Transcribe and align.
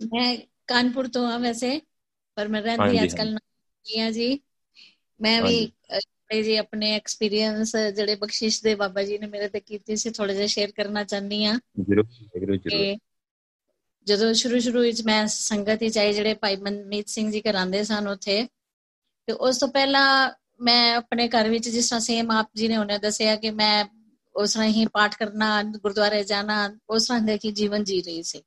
ਮੈਂ 0.00 0.36
ਕਾਨਪੁਰ 0.66 1.08
ਤੋਂ 1.08 1.32
ਆ 1.32 1.38
ਵੈਸੇ 1.38 1.80
ਪਰ 2.36 2.48
ਮੈਂ 2.48 2.62
ਰਹਿੰਦੀ 2.62 3.02
ਅੱਜ 3.02 3.16
ਕੱਲ 3.16 3.32
ਨਾ 3.32 4.10
ਜੀ 4.10 4.40
ਮੈਂ 5.20 5.42
ਵੀ 5.42 5.72
ਜੀ 6.42 6.56
ਆਪਣੇ 6.56 6.92
ਐਕਸਪੀਰੀਅੰਸ 6.92 7.76
ਜਿਹੜੇ 7.76 8.14
ਬਖਸ਼ਿਸ਼ 8.14 8.62
ਦੇ 8.62 8.74
ਬਾਬਾ 8.74 9.02
ਜੀ 9.02 9.18
ਨੇ 9.18 9.26
ਮੇਰੇ 9.26 9.48
ਤੇ 9.48 9.60
ਕੀਤੀ 9.60 9.96
ਸੀ 9.96 10.10
ਥੋੜਾ 10.10 10.32
ਜਿਹਾ 10.34 10.46
ਸ਼ੇਅਰ 10.46 10.70
ਕਰਨਾ 10.70 11.04
ਚਾਹਨੀ 11.04 11.44
ਆ 11.44 11.58
ਜਰੂਰ 11.80 12.04
ਜਰੂਰ 12.38 12.96
ਜਦੋਂ 14.06 14.32
ਸ਼ੁਰੂ 14.34 14.58
ਸ਼ੁਰੂ 14.58 14.80
ਵਿੱਚ 14.80 15.02
ਮੈਂ 15.02 15.26
ਸੰਗਤ 15.26 15.80
ਵਿੱਚ 15.80 15.98
ਆਈ 15.98 16.12
ਜਿਹੜੇ 16.12 16.34
ਭਾਈ 16.34 16.56
ਮਨਮੀਤ 16.56 17.08
ਸਿੰਘ 17.08 17.30
ਜੀ 17.32 17.40
ਕਰਾਂਦੇ 17.40 17.84
ਸਨ 17.84 18.08
ਉੱਥੇ 18.08 18.48
ਤੇ 19.26 19.32
ਉਸ 19.32 19.58
ਤੋਂ 19.58 19.68
ਪਹਿਲਾਂ 19.68 20.30
ਮੈਂ 20.60 20.96
ਆਪਣੇ 20.96 21.28
ਘਰ 21.28 21.48
ਵਿੱਚ 21.48 21.68
ਜਿਸ 21.68 21.88
ਤਰ੍ਹਾਂ 21.88 22.00
ਸੇਮ 22.00 22.30
ਆਪ 22.30 22.46
ਜੀ 22.56 22.68
ਨੇ 22.68 22.76
ਉਹਨੇ 22.76 22.98
ਦੱਸਿਆ 22.98 23.36
ਕਿ 23.36 23.50
ਮੈਂ 23.50 23.84
ਉਸ 24.34 24.52
ਤਰ੍ਹਾਂ 24.52 24.68
ਹੀ 24.68 24.86
ਪਾਠ 24.86 25.14
ਕਰਨਾ 25.14 25.62
ਗੁਰਦੁਆਰੇ 25.62 26.24
ਜਾਣਾ 26.24 26.76
ਉਸ 26.90 27.06
ਤਰ੍ਹਾਂ 27.06 27.20
ਦੇ 27.20 27.38
ਕੀ 27.38 27.52
ਜੀਵਨ 27.52 27.84
ਜੀ 27.84 28.02
ਰਹੀ 28.02 28.22
ਸੀ 28.22 28.42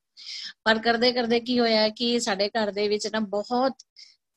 ਪਰ 0.63 0.79
ਕਰਦੇ 0.79 1.11
ਕਰਦੇ 1.11 1.39
ਕੀ 1.39 1.59
ਹੋਇਆ 1.59 1.89
ਕਿ 1.89 2.19
ਸਾਡੇ 2.19 2.49
ਘਰ 2.49 2.71
ਦੇ 2.71 2.87
ਵਿੱਚ 2.87 3.07
ਨਾ 3.07 3.19
ਬਹੁਤ 3.19 3.73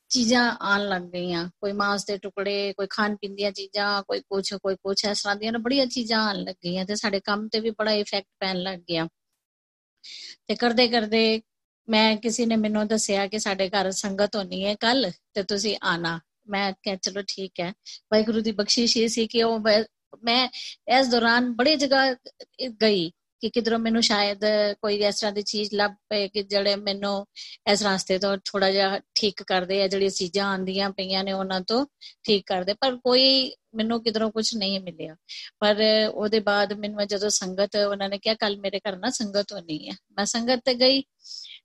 ਚੀਜ਼ਾਂ 0.09 0.51
ਆਣ 0.61 0.87
ਲੱਗ 0.89 1.01
ਗਈਆਂ। 1.01 1.49
ਕੋਈ 1.61 1.71
ਮਾਂਸ 1.71 2.05
ਦੇ 2.05 2.17
ਟੁਕੜੇ, 2.17 2.73
ਕੋਈ 2.73 2.87
ਖਾਣ 2.89 3.15
ਪੀਣ 3.15 3.35
ਦੀਆਂ 3.35 3.51
ਚੀਜ਼ਾਂ, 3.51 4.03
ਕੋਈ 4.03 4.19
ਕੁਛ 4.19 4.53
ਕੋਈ 4.53 4.75
ਕੁਛ, 4.75 5.05
ਇਸ 5.05 5.21
ਤਰ੍ਹਾਂ 5.21 5.35
ਦੀਆਂ 5.35 5.51
ਨਾ 5.51 5.59
ਬੜੀਆਂ 5.59 5.85
ਚੀਜ਼ਾਂ 5.85 6.23
ਆਣ 6.23 6.35
ਲੱਗ 6.35 6.55
ਗਈਆਂ 6.65 6.85
ਤੇ 6.85 6.95
ਸਾਡੇ 6.95 7.19
ਕੰਮ 7.19 7.47
ਤੇ 7.47 7.59
ਵੀ 7.59 7.69
ਬੜਾ 7.69 7.91
ਇਫੈਕਟ 7.91 8.27
ਪੈਣ 8.39 8.57
ਲੱਗ 8.57 8.79
ਗਿਆ। 8.79 9.07
ਤੇ 10.47 10.55
ਕਰਦੇ 10.55 10.87
ਕਰਦੇ 10.87 11.41
ਮੈਂ 11.87 12.15
ਕਿਸੇ 12.17 12.45
ਨੇ 12.45 12.55
ਮੈਨੂੰ 12.55 12.87
ਦੱਸਿਆ 12.87 13.27
ਕਿ 13.27 13.39
ਸਾਡੇ 13.39 13.69
ਘਰ 13.69 13.91
ਸੰਗਤ 13.91 14.35
ਹੋਣੀ 14.35 14.65
ਹੈ 14.65 14.75
ਕੱਲ 14.75 15.11
ਤੇ 15.33 15.43
ਤੁਸੀਂ 15.43 15.77
ਆਣਾ 15.83 16.19
ਮੈਂ 16.47 16.71
ਕਿਹਾ, 16.83 16.95
ਚਲੋ 16.95 17.21
ਠੀਕ 17.27 17.59
ਹੈ। 17.59 17.69
ਵਾਹਿਗੁਰੂ 18.13 18.41
ਦੀ 18.41 18.51
ਬਖਸ਼ਿਸ਼ 18.51 18.97
ਇਹ 18.97 19.07
ਸੀ 19.07 19.27
ਕਿ 19.27 19.43
ਉਹ 19.43 19.59
ਮੈਂ 20.23 20.47
ਇਸ 20.99 21.07
ਦੌਰਾਨ 21.07 21.51
ਬੜੀ 21.53 21.75
ਜਗ੍ਹਾ 21.75 22.13
ਗਈ। 22.81 23.11
ਕਿ 23.45 23.49
ਕਿਧਰੋਂ 23.49 23.77
ਮੈਨੂੰ 23.79 24.01
ਸ਼ਾਇਦ 24.03 24.43
ਕੋਈ 24.81 24.95
ਇਸ 25.05 25.19
ਤਰ੍ਹਾਂ 25.19 25.31
ਦੀ 25.31 25.41
ਚੀਜ਼ 25.41 25.69
ਲੱਭ 25.73 25.91
ਪਏ 26.09 26.27
ਕਿ 26.27 26.43
ਜਿਹੜੇ 26.43 26.75
ਮੈਨੂੰ 26.75 27.25
ਇਸ 27.71 27.83
ਰਸਤੇ 27.83 28.17
ਤੋਂ 28.19 28.37
ਥੋੜਾ 28.45 28.71
ਜਿਹਾ 28.71 28.99
ਠੀਕ 29.15 29.43
ਕਰਦੇ 29.43 29.81
ਆ, 29.83 29.87
ਜਿਹੜੀਆਂ 29.87 30.09
ਚੀਜ਼ਾਂ 30.09 30.47
ਆਂਦੀਆਂ 30.47 30.89
ਪਈਆਂ 30.89 31.23
ਨੇ 31.23 31.33
ਉਹਨਾਂ 31.33 31.59
ਤੋਂ 31.61 31.85
ਠੀਕ 32.23 32.43
ਕਰਦੇ। 32.47 32.73
ਪਰ 32.73 32.95
ਕੋਈ 32.95 33.51
ਮੈਨੂੰ 33.75 34.01
ਕਿਧਰੋਂ 34.03 34.31
ਕੁਝ 34.31 34.55
ਨਹੀਂ 34.55 34.79
ਮਿਲਿਆ। 34.79 35.15
ਪਰ 35.59 35.83
ਉਹਦੇ 36.13 36.39
ਬਾਅਦ 36.39 36.73
ਮੈਨੂੰ 36.73 37.07
ਜਦੋਂ 37.07 37.29
ਸੰਗਤ 37.29 37.75
ਉਹਨਾਂ 37.75 38.09
ਨੇ 38.09 38.17
ਕਿਹਾ 38.17 38.35
ਕੱਲ 38.35 38.57
ਮੇਰੇ 38.57 38.79
ਘਰ 38.79 38.97
ਨਾ 38.97 39.09
ਸੰਗਤ 39.09 39.53
ਹੋਣੀ 39.53 39.87
ਹੈ 39.89 39.93
ਮੈਂ 40.17 40.25
ਸੰਗਤ 40.25 40.61
ਤੇ 40.65 40.73
ਗਈ। 40.73 41.03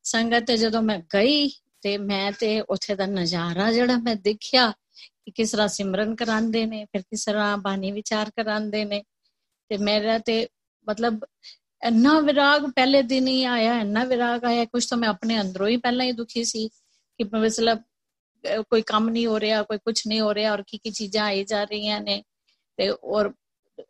ਸੰਗਤ 0.03 0.47
ਤੇ 0.47 0.57
ਜਦੋਂ 0.57 0.83
ਮੈਂ 0.83 0.99
ਗਈ 1.15 1.49
ਤੇ 1.83 1.99
ਮੈਂ 1.99 2.33
ਤੇ 2.33 2.61
ਉੱਥੇ 2.61 2.95
ਦਾ 2.95 3.07
ਨਜ਼ਾਰਾ 3.07 3.73
ਜਿਹੜਾ 3.73 3.97
ਮੈਂ 3.97 4.17
ਦੇਖਿਆ 4.17 4.71
ਕਿ 5.25 5.31
ਕਿਸ 5.31 5.51
ਤਰ੍ਹਾਂ 5.51 5.69
ਸਿਮਰਨ 5.69 6.15
ਕਰਾਉਂਦੇ 6.15 6.67
ਨੇ, 6.67 6.85
ਫਿਰ 6.85 7.03
ਕਿਸ 7.03 7.25
ਤਰ੍ਹਾਂ 7.25 7.57
ਬਾਣੀ 7.59 7.93
ਵਿਚਾਰ 7.93 8.31
ਕਰਾਉਂਦੇ 8.31 8.85
ਨੇ। 8.85 9.03
ਤੇ 9.69 9.77
ਮੇਰਾ 9.77 10.19
ਤੇ 10.19 10.47
ਮਤਲਬ 10.89 11.25
ਇੰਨਾ 11.87 12.21
ਵਿਰਾਗ 12.21 12.63
ਪਹਿਲੇ 12.71 13.03
ਦਿਨ 13.03 13.27
ਹੀ 13.29 13.45
ਆਇਆ, 13.45 13.81
ਇੰਨਾ 13.81 14.05
ਵਿਰਾਗ 14.05 14.45
ਆਇਆ 14.45 14.65
ਕੁਝ 14.65 14.87
ਤਾਂ 14.87 14.99
ਮੈਂ 14.99 15.09
ਆਪਣੇ 15.09 15.41
ਅੰਦਰੋਂ 15.41 15.69
ਹੀ 15.69 15.77
ਪਹਿਲਾਂ 15.77 16.07
ਹੀ 16.07 16.13
ਦੁਖੀ 16.13 16.45
ਸੀ 16.45 16.69
ਕਿ 17.19 17.25
ਮਤਲਬ 17.25 17.79
ਕੋਈ 18.63 18.83
ਕੰਮ 18.83 19.09
ਨਹੀਂ 19.09 19.27
ਹੋ 19.27 19.41
ਰਿਹਾ, 19.41 19.63
ਕੋਈ 19.63 19.79
ਕੁਝ 19.79 20.03
ਨਹੀਂ 20.09 20.21
ਹੋ 20.21 20.35
ਰਿਹਾ 20.35 20.53
ਔਰ 20.53 20.63
ਕੀ 20.67 20.79
ਕੀ 20.79 20.91
ਚੀਜ਼ਾਂ 20.91 21.25
ਆਈ 21.25 21.45
ਜਾ 21.45 21.65
ਰਹੀਆਂ 21.65 22.01
ਨੇ। 22.01 22.23
ਤੇ 22.77 22.89
ਔਰ 22.91 23.33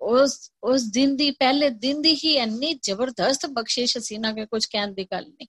ਉਸ 0.00 0.52
ਉਸ 0.62 0.82
ਦਿਨ 0.82 1.16
ਦੀ, 1.16 1.30
ਪਹਿਲੇ 1.30 1.70
ਦਿਨ 1.70 2.02
ਦੀ 2.02 2.14
ਹੀ 2.24 2.36
ਇੰਨੀ 2.36 2.74
ਜ਼ਬਰਦਸਤ 2.82 3.46
ਬਖਸ਼ਿਸ਼ 3.46 3.98
ਸੀ 3.98 4.18
ਨਾ 4.18 4.32
ਕਿ 4.32 4.46
ਕੁਝ 4.46 4.66
ਕਹਿਣ 4.66 4.92
ਦੀ 4.92 5.04
ਗੱਲ 5.04 5.26
ਨਹੀਂ। 5.28 5.46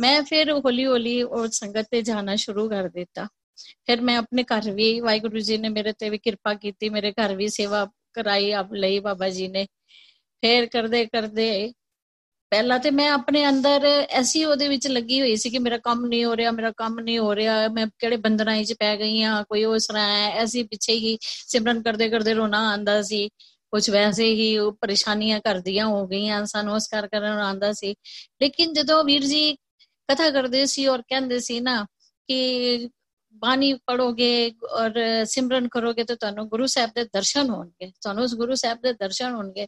ਮੈਂ 0.00 0.22
ਫਿਰ 0.22 0.52
ਹੌਲੀ 0.52 0.86
ਹੌਲੀ 0.86 1.22
ਉਹ 1.22 1.46
ਸੰਗਤ 1.48 1.86
ਤੇ 1.90 2.02
ਜਾਣਾ 2.02 2.36
ਸ਼ੁਰੂ 2.36 2.68
ਕਰ 2.68 2.88
ਦਿੱਤਾ। 2.88 3.26
ਫਿਰ 3.86 4.00
ਮੈਂ 4.00 4.16
ਆਪਣੇ 4.18 4.42
ਘਰ 4.42 4.70
ਵੀ, 4.70 5.00
ਵਾਹਿਗੁਰੂ 5.00 5.38
ਜੀ 5.38 5.58
ਨੇ 5.58 5.68
ਮੇਰੇ 5.68 5.92
ਤੇ 5.92 6.10
ਵੀ 6.10 6.18
ਕਿਰਪਾ 6.18 6.54
ਕੀਤੀ, 6.54 6.88
ਮੇਰੇ 6.88 7.12
ਘਰ 7.12 7.36
ਵੀ 7.36 7.48
ਸੇਵਾ 7.48 7.88
ਕਰਾਈ 8.12 8.52
ਆਪ 8.52 8.72
ਲਈ 8.72 8.98
ਬਾਬਾ 8.98 9.28
ਜੀ 9.28 9.48
ਨੇ। 9.48 9.66
ਫੇਰ 10.42 10.66
ਕਰਦੇ 10.66 11.04
ਕਰਦੇ। 11.06 11.72
ਪਹਿਲਾਂ 12.52 12.78
ਤੇ 12.78 12.90
ਮੈਂ 12.90 13.10
ਆਪਣੇ 13.10 13.48
ਅੰਦਰ 13.48 13.84
ਐਸੀ 14.10 14.44
ਉਹਦੇ 14.44 14.68
ਵਿੱਚ 14.68 14.86
ਲੱਗੀ 14.88 15.20
ਹੋਈ 15.20 15.36
ਸੀ 15.36 15.50
ਕਿ 15.50 15.58
ਮੇਰਾ 15.58 15.78
ਕੰਮ 15.78 16.06
ਨਹੀਂ 16.06 16.24
ਹੋ 16.24 16.36
ਰਿਹਾ, 16.36 16.50
ਮੇਰਾ 16.50 16.72
ਕੰਮ 16.76 17.00
ਨਹੀਂ 17.00 17.18
ਹੋ 17.18 17.34
ਰਿਹਾ, 17.34 17.68
ਮੈਂ 17.68 17.86
ਕਿਹੜੇ 17.98 18.16
ਬੰਦਨਾਂ 18.16 18.56
ਵਿੱਚ 18.56 18.72
ਪੈ 18.72 18.96
ਗਈ 18.96 19.22
ਆ 19.22 19.42
ਕੋਈ 19.42 19.64
ਉਸ 19.64 19.86
ਤਰ੍ਹਾਂ 19.86 20.06
ਹੈ। 20.08 20.30
ਐਸੀ 20.30 20.62
ਪਿੱਛੇ 20.62 20.92
ਹੀ 20.92 21.16
ਸਿਮਰਨ 21.22 21.82
ਕਰਦੇ 21.82 22.08
ਕਰਦੇ 22.08 22.34
ਰੋਣਾ 22.34 22.68
ਆਂਦਾ 22.70 23.02
ਸੀ। 23.02 23.28
ਕੁਝ 23.72 23.90
ਵੈਸੇ 23.90 24.24
ਹੀ 24.24 24.58
ਉਹ 24.58 24.72
ਪਰੇਸ਼ਾਨੀਆਂ 24.72 25.40
ਕਰਦੀਆਂ 25.40 25.86
ਹੋ 25.86 26.06
ਗਈਆਂ 26.06 26.44
ਸਾਨੂੰ, 26.46 26.74
ਉਸ 26.74 26.88
ਕਰ 26.88 27.06
ਕਰਨ 27.06 27.38
ਆਂਦਾ 27.38 27.72
ਸੀ। 27.72 27.94
ਲੇਕਿਨ 28.42 28.72
ਜਦੋਂ 28.72 29.04
ਵੀਰ 29.04 29.24
ਜੀ 29.24 29.56
ਕਥਾ 30.08 30.30
ਕਰਦੇ 30.30 30.66
ਸੀ 30.66 30.86
ਔਰ 30.86 31.02
ਕਹਿੰਦੇ 31.02 31.38
ਸੀ 31.38 31.60
ਨਾ 31.60 31.86
ਕਿ 32.28 32.88
ਬਾਣੀ 33.34 33.72
ਪੜੋਗੇ 33.86 34.52
ਔਰ 34.70 35.24
ਸਿਮਰਨ 35.24 35.68
ਕਰੋਗੇ 35.68 36.04
ਤਾਂ 36.04 36.16
ਤੁਹਾਨੂੰ 36.16 36.48
ਗੁਰੂ 36.48 36.66
ਸਾਹਿਬ 36.66 36.90
ਦੇ 36.94 37.04
ਦਰਸ਼ਨ 37.04 37.50
ਹੋਣਗੇ, 37.50 37.86
ਤੁਹਾਨੂੰ 38.00 38.24
ਉਸ 38.24 38.34
ਗੁਰੂ 38.34 38.54
ਸਾਹਿਬ 38.54 38.78
ਦੇ 38.82 38.92
ਦਰਸ਼ਨ 38.92 39.34
ਹੋਣਗੇ। 39.34 39.66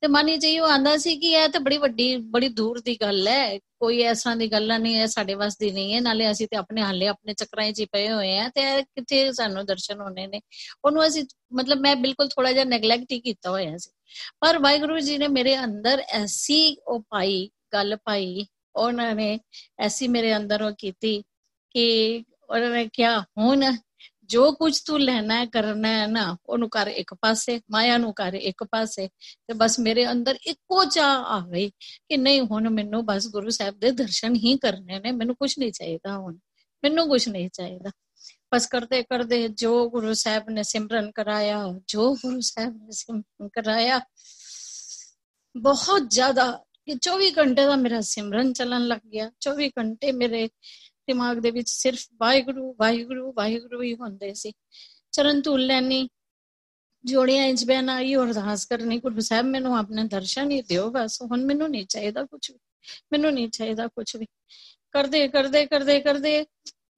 ਤੇ 0.00 0.06
ਮਾਨੀ 0.06 0.36
ਜੀ, 0.36 0.58
ਉਹ 0.58 0.68
ਆਂਦਾ 0.68 0.96
ਸੀ 0.96 1.16
ਕਿ 1.16 1.30
ਇਹ 1.32 1.48
ਤਾਂ 1.48 1.60
ਬੜੀ 1.60 1.78
ਵੱਡੀ, 1.78 2.16
ਬੜੀ 2.16 2.48
ਦੂਰ 2.48 2.80
ਦੀ 2.80 2.96
ਗੱਲ 3.02 3.28
ਹੈ, 3.28 3.58
ਕੋਈ 3.58 4.02
ਐਸਾ 4.02 4.34
ਦੀ 4.34 4.52
ਗੱਲ 4.52 4.80
ਨਹੀਂ 4.80 4.94
ਹੈ 4.96 5.06
ਸਾਡੇ 5.06 5.34
ਵਾਸ 5.34 5.56
ਦੀ 5.58 5.70
ਨਹੀਂ 5.70 5.94
ਹੈ, 5.94 6.00
ਨਾਲੇ 6.00 6.30
ਅਸੀਂ 6.30 6.46
ਤੇ 6.48 6.56
ਆਪਣੇ 6.56 6.82
ਹਾਲੇ 6.82 7.06
ਆਪਣੇ 7.06 7.34
ਚੱਕਰਾਂ 7.34 7.72
'ਚ 7.72 7.84
ਪਏ 7.92 8.10
ਹੋਏ 8.10 8.38
ਆ 8.38 8.48
ਤੇ 8.48 8.82
ਕਿੱਥੇ 8.82 9.32
ਸਾਨੂੰ 9.32 9.66
ਦਰਸ਼ਨ 9.66 10.00
ਹੋਣੇ 10.00 10.26
ਨੇ। 10.26 10.40
ਉਹਨੂੰ 10.84 11.06
ਅਸੀਂ 11.06 11.24
ਮਤਲਬ 11.52 11.80
ਮੈਂ 11.80 11.96
ਬਿਲਕੁਲ 11.96 12.28
ਥੋੜਾ 12.28 12.52
ਜਿਹਾ 12.52 12.64
ਨੈਗਲੈਕਟ 12.64 13.12
ਹੀ 13.12 13.20
ਕੀਤਾ 13.20 13.50
ਹੋਇਆ 13.50 13.76
ਸੀ। 13.76 13.90
ਪਰ 14.40 14.58
ਵਾਹਿਗੁਰੂ 14.58 14.98
ਜੀ 14.98 15.18
ਨੇ 15.18 15.28
ਮੇਰੇ 15.28 15.56
ਅੰਦਰ 15.64 16.02
ਐਸੀ 16.10 16.76
ਉਹ 16.86 17.00
ਪਾਈ, 17.10 17.50
ਗੱਲ 17.72 17.96
ਪਾਈ, 17.96 18.46
ਉਹਨਾਂ 18.76 19.14
ਨੇ 19.14 19.38
ਐਸੀ 19.78 20.08
ਮੇਰੇ 20.08 20.36
ਅੰਦਰ 20.36 20.62
ਉਹ 20.62 20.72
ਕੀਤੀ 20.78 21.22
ਕਿ 21.70 22.22
ਉਹਨਾਂ 22.50 22.70
ਨੇ 22.70 22.88
ਕਿਹਾ, 22.92 23.20
ਹੁਣ 23.20 23.76
ਜੋ 24.24 24.52
ਕੁਝ 24.52 24.80
ਤੂੰ 24.80 25.00
ਲੈਣਾ 25.00 25.34
ਹੈ, 25.34 25.46
ਕਰਨਾ 25.46 25.88
ਹੈ 25.88 26.06
ਨਾ, 26.06 26.36
ਉਹਨੂੰ 26.46 26.68
ਕਰ 26.68 26.86
ਇੱਕ 26.86 27.14
ਪਾਸੇ, 27.14 27.60
ਮਾਇਆ 27.70 27.98
ਨੂੰ 27.98 28.14
ਕਰ 28.14 28.34
ਇੱਕ 28.34 28.64
ਪਾਸੇ 28.64 29.08
ਤੇ 29.46 29.54
ਬਸ 29.54 29.80
ਮੇਰੇ 29.80 30.10
ਅੰਦਰ 30.10 30.38
ਇੱਕੋ 30.46 30.84
ਚਾਹ 30.84 31.24
ਆ 31.24 31.40
ਗਈ 31.40 31.70
ਕਿ 32.08 32.16
ਨਹੀਂ, 32.16 32.40
ਹੁਣ 32.40 32.68
ਮੈਨੂੰ 32.68 33.06
ਬਸ 33.06 33.28
ਗੁਰੂ 33.28 33.50
ਸਾਹਿਬ 33.50 33.78
ਦੇ 33.78 33.90
ਦਰਸ਼ਨ 33.90 34.34
ਹੀ 34.34 34.58
ਕਰਨੇ 34.58 35.00
ਨੇ, 35.00 35.12
ਮੈਨੂੰ 35.12 35.36
ਕੁਝ 35.36 35.58
ਨਹੀਂ 35.58 35.72
ਚਾਹੀਦਾ 35.72 36.18
ਹੁਣ, 36.18 36.38
ਮੈਨੂੰ 36.84 37.08
ਕੁਝ 37.08 37.28
ਨਹੀਂ 37.28 37.50
ਚਾਹੀਦਾ। 37.52 37.90
ਬਸ 38.54 38.66
ਕਰਦੇ 38.66 39.02
ਕਰਦੇ 39.02 39.48
ਜੋ 39.48 39.90
ਗੁਰੂ 39.90 40.12
ਸਾਹਿਬ 40.12 40.50
ਨੇ 40.50 40.62
ਸਿਮਰਨ 40.62 41.10
ਕਰਾਇਆ, 41.10 41.80
ਜੋ 41.86 42.14
ਗੁਰੂ 42.14 42.40
ਸਾਹਿਬ 42.40 42.76
ਨੇ 42.76 42.90
ਸਿਮਰਨ 42.90 43.48
ਕਰਾਇਆ, 43.48 44.00
ਬਹੁਤ 45.56 46.10
ਜ਼ਿਆਦਾ 46.10 46.64
ਕਿ 46.84 46.94
24 46.94 47.30
ਘੰਟੇ 47.38 47.64
ਦਾ 47.64 47.76
ਮੇਰਾ 47.76 48.00
ਸਿਮਰਨ 48.00 48.52
ਚੱਲਣ 48.52 48.86
ਲੱਗ 48.86 49.00
ਗਿਆ 49.12 49.30
24 49.40 49.68
ਘੰਟੇ 49.78 50.12
ਮੇਰੇ 50.12 50.48
ਦਿਮਾਗ 51.12 51.36
ਦੇ 51.36 51.50
ਵਿੱਚ 51.50 51.70
ਸਿਰਫ 51.70 52.06
ਵਾਹਿਗੁਰੂ 52.20 52.76
ਵਾਹਿਗੁਰੂ 52.80 53.32
ਵਾਹਿਗੁਰੂ 53.32 53.82
ਹੀ 53.82 53.94
ਹੁੰਦੇ 53.94 54.34
ਸੀ। 54.34 54.52
ਚਰਨ 55.12 55.40
ਧੂਲ 55.40 55.66
ਲੈਣੀ 55.66 56.08
ਜੋੜੀਆਂ 57.04 57.46
ਇੰਜ 57.46 57.64
ਬੈਣਾ 57.64 58.00
ਹੀ 58.00 58.16
ਅਰਦਾਸ 58.16 58.66
ਕਰਨੀ, 58.66 58.98
ਗੁਰੂ 58.98 59.20
ਸਾਹਿਬ 59.20 59.46
ਮੈਨੂੰ 59.46 59.78
ਆਪਣੇ 59.78 60.04
ਦਰਸ਼ਨ 60.04 60.50
ਹੀ 60.50 60.62
ਦਿਓ 60.62 60.90
ਬਸ। 60.90 61.22
ਹੁਣ 61.22 61.44
ਮੈਨੂੰ 61.44 61.70
ਨਹੀਂ 61.70 61.86
ਚਾਹੀਦਾ 61.86 62.24
ਕੁਝ 62.24 62.50
ਵੀ। 62.50 62.58
ਮੈਨੂੰ 63.12 63.32
ਨਹੀਂ 63.32 63.48
ਚਾਹੀਦਾ 63.48 63.86
ਕੁਝ 63.86 64.16
ਵੀ। 64.16 64.26
ਕਰਦੇ 64.90 65.28
ਕਰਦੇ 65.28 65.66
ਕਰਦੇ 65.66 66.00
ਕਰਦੇ 66.00 66.46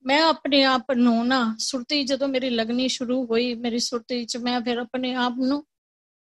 ਮੈਂ 0.05 0.23
ਆਪਣੇ 0.23 0.63
ਆਪ 0.65 0.93
ਨੂੰ 0.93 1.27
ਨਾ 1.29 1.57
ਸੁਰਤੀ 1.59 2.05
ਜਦੋਂ 2.05 2.29
ਮੇਰੀ 2.29 2.51
ਲਗਨੀ 2.51 2.89
ਸ਼ੁਰੂ 2.89 3.27
ਹੋਈ, 3.27 3.55
ਮੇਰੀ 3.55 3.79
ਸੁਰਤੀ 3.79 4.25
ਚ 4.25 4.37
ਮੈਂ 4.37 4.61
ਫਿਰ 4.61 4.79
ਆਪਣੇ 4.79 5.15
ਆਪ 5.15 5.33
ਨੂੰ 5.39 5.65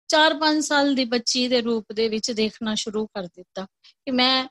4-5 0.07 0.61
ਸਾਲ 0.61 0.95
ਦੀ 0.95 1.06
ਬੱਚੀ 1.06 1.47
ਦੇ 1.47 1.61
ਰੂਪ 1.61 1.91
ਦੇ 1.91 2.09
ਵਿੱਚ 2.09 2.31
ਦੇਖਣਾ 2.31 2.75
ਸ਼ੁਰੂ 2.75 3.06
ਕਰ 3.06 3.23
ਦਿੱਤਾ 3.23 3.66
ਕਿ 4.06 4.11
ਮੈਂ 4.11 4.47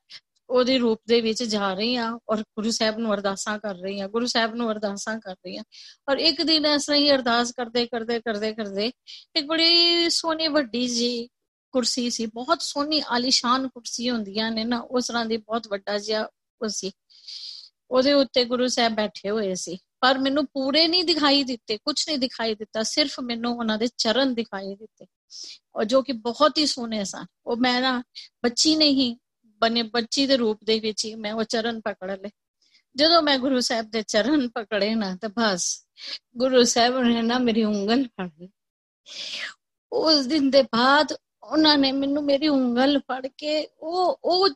ਉਹਦੇ 0.51 0.79
ਰੂਪ 0.79 1.01
ਦੇ 1.09 1.21
ਵਿੱਚ 1.21 1.43
ਜਾ 1.43 1.75
ਰਹੀ 1.75 1.97
ਆ 1.97 2.19
ਔਰ 2.29 2.41
ਗੁਰੂ 2.41 2.71
ਸਾਹਿਬ 2.71 2.99
ਨੂੰ 2.99 3.15
ਅਰਦਾਸਾਂ 3.15 3.59
ਕਰ 3.59 3.75
ਰਹੀ 3.75 4.01
ਆ 4.01 4.09
ਗੁਰੂ 4.09 4.27
ਸਾਹਿਬ 4.27 4.55
ਨੂੰ 4.55 4.73
ਅਰਦਾਸਾਂ 4.73 5.21
ਕਰ 5.21 5.33
ਰਹੀ 5.33 5.57
ਆ 5.57 5.63
ਔਰ 6.11 6.17
ਇੱਕ 6.17 6.43
ਦਿਨ 6.43 6.67
ਇਸ 6.67 6.87
ਤਰ੍ਹਾਂ 6.87 7.01
ਹੀ 7.01 7.11
ਅਰਦਾਸ 7.11 7.53
ਕਰਦੇ 7.53 7.87
ਕਰਦੇ 7.87 8.21
ਕਰਦੇ 8.21 8.53
ਕਰਦੇ 8.53 8.87
ਇੱਕ 9.37 9.47
ਬੜੀ 9.47 10.11
ਸੋਹਣੀ 10.11 10.49
ਵੱਡੀ 10.49 10.89
ਜੀ 10.89 11.29
ਕੁਰਸੀ 11.73 12.11
ਸੀ, 12.11 12.27
ਬਹੁਤ 12.27 12.63
ਸੋਹਣੀ 12.63 13.03
ਆਲੀਸ਼ਾਨ 13.09 13.69
ਕੁਰਸੀ 13.69 14.11
ਹੁੰਦੀਆਂ 14.11 14.51
ਨੇ 14.51 14.65
ਨਾ, 14.65 14.81
ਉਸ 14.81 15.07
ਤਰ੍ਹਾਂ 15.07 15.27
ਦੀ 15.27 15.37
ਬਹੁਤ 15.37 15.69
ਵੱਡਾ 15.69 15.99
ਜਿਹਾ 15.99 16.25
ਕੁਰਸੀ 16.27 16.91
ਉਹਦੇ 17.91 18.13
ਉੱਤੇ 18.13 18.45
ਗੁਰੂ 18.45 18.67
ਸਾਹਿਬ 18.67 18.95
ਬੈਠੇ 18.95 19.31
ਹੋਏ 19.31 19.55
ਸੀ। 19.55 19.79
ਪਰ 20.01 20.19
ਮੈਨੂੰ 20.19 20.47
ਪੂਰੇ 20.47 20.89
ਨਹੀਂ 20.89 21.05
ਦਿਖਾਈ 21.05 21.45
ਦਿੱਤੇ 21.45 21.77
ਕੁਝ 21.77 22.09
ਨਹੀਂ 22.09 22.19
ਦਿਖਾਈ 22.19 22.55
ਦਿੱਤਾ, 22.55 22.83
ਸਿਰਫ 22.83 23.21
ਮੈਨੂੰ 23.21 23.59
ਉਹਨਾਂ 23.59 23.79
ਦੇ 23.79 23.89
ਚਰਨ 23.97 24.35
ਦਿਖਾਈ 24.35 24.75
ਦਿੱਤੇ। 24.75 25.07
ਔਰ 25.77 25.85
ਜੋ 25.85 26.03
ਕਿ 26.03 26.13
ਬਹੁਤ 26.13 26.59
ਹੀ 26.59 26.67
ਸੋਹਣੇ 26.67 27.05
ਸਨ। 27.05 27.27
ਉਹ 27.47 27.57
ਮੈਂ 27.57 27.81
ਨਾ 27.81 28.03
ਬੱਚੀ 28.45 28.77
ਨਹੀਂ 28.77 29.17
ਬਨੇ 29.61 29.83
ਬੱਚੀ 29.83 30.27
ਦੇ 30.27 30.37
ਰੂਪ 30.37 30.65
ਦੇ 30.65 30.81
ਵਿੱਚ 30.81 31.05
ਹੀ 31.05 31.15
ਮੈਂ 31.15 31.33
ਉਹ 31.33 31.45
ਚਰਨ 31.45 31.81
ਪਕੜ 31.81 32.21
ਲਏ। 32.21 32.31
ਜਦੋਂ 32.97 33.23
ਮੈਂ 33.23 33.39
ਗੁਰੂ 33.39 33.61
ਸਾਹਿਬ 33.61 33.91
ਦੇ 33.91 34.03
ਚਰਨ 34.03 34.49
ਪਕੜੇ 34.49 34.95
ਨਾ 34.95 35.17
ਤਾਂ 35.17 35.29
ਬਸ 35.29 35.87
ਗੁਰੂ 36.37 36.65
ਸਾਹਿਬ 36.65 36.99
ਨੇ 36.99 37.23
ਨਾ 37.23 37.39
ਮੇਰੀ 37.39 37.65
ਉਂਗਲ 37.65 38.05
ਫੜ 38.05 38.31
ਲਈ। 38.41 38.49
ਉਸ 39.93 40.27
ਦਿਨ 40.27 40.51
ਦੇ 40.51 40.63
ਬਾਅਦ 40.63 41.17
ਉਹਨਾਂ 41.43 41.79
ਨੇ 41.79 41.93
ਮੈਨੂੰ 41.93 42.25
ਮੇਰੀ 42.25 42.49
ਉਂਗਲ 42.49 42.99
ਫੜ 42.99 43.27
ਕੇ 43.27 43.69
ਉਹ 43.79 44.21
ਉਹ 44.25 44.49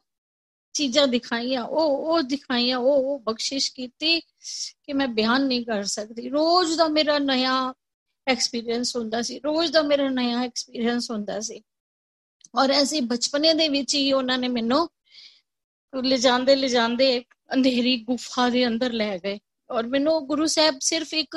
ਚੀਜ਼ਾਂ 0.73 1.09
ਦਿਖਾਈਆਂ, 1.09 1.63
ਉਹ 1.63 2.13
ਉਹ 2.13 2.23
ਦਿਖਾਈਆਂ, 2.23 2.79
ਉਹ 2.79 2.95
ਉਹ 2.95 3.21
ਬਖਸ਼ਿਸ਼ 3.21 3.73
ਕੀਤੀ 3.73 4.21
ਕਿ 4.83 4.93
ਮੈਂ 4.93 5.09
ਬਿਆਨ 5.09 5.47
ਨਹੀਂ 5.47 5.67
ਕਰ 5.67 5.83
ਸਕਦੀ। 5.83 6.29
ਰੋਜ਼ 6.29 6.79
ਦਾ 6.79 6.89
ਮੇਰਾ 6.89 7.19
ਨਇਆ 7.19 7.75
ਐਕਸਪੀਰੀਅੰਸ 8.27 8.97
ਹੁੰਦਾ 8.97 9.23
ਸੀ। 9.23 9.39
ਰੋਜ਼ 9.39 9.73
ਦਾ 9.73 9.83
ਮੇਰਾ 9.83 10.09
ਨਇਆ 10.09 10.43
ਐਕਸਪੀਰੀਅੰਸ 10.43 11.11
ਹੁੰਦਾ 11.11 11.41
ਸੀ। 11.41 11.63
ਔਰ 12.55 12.71
ਐਸੀ 12.71 13.01
ਬਚਪਨੇ 13.01 13.53
ਦੇ 13.55 13.69
ਵਿੱਚ 13.69 13.95
ਹੀ 13.95 14.13
ਉਹਨਾਂ 14.13 14.39
ਨੇ 14.39 14.49
ਮੈਨੂੰ 14.49 14.89
ਲਿਜਾਂਦੇ 15.95 16.57
ਲਿਜਾਂਦੇ 16.57 17.19
ਅੰਧੇਰੀ 17.55 17.97
ਗੁਫਾ 18.05 18.49
ਦੇ 18.51 18.67
ਅੰਦਰ 18.67 18.93
ਲੈ 18.93 19.17
ਗਏ। 19.19 19.39
ਔਰ 19.71 19.87
ਮੈਨੂੰ 19.87 20.27
ਗੁਰੂ 20.27 20.47
ਸਾਹਿਬ 20.47 20.79
ਸਿਰਫ 20.83 21.13
ਇੱਕ 21.15 21.37